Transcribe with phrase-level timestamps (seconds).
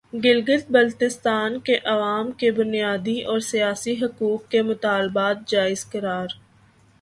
[0.23, 6.27] گلگت بلتستان کے عوام کے بنیادی اور سیاسی حقوق کے مطالبات جائز قرار